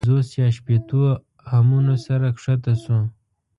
[0.03, 1.01] له پنځوس یا شپېتو
[1.51, 2.97] همیونو سره کښته شو.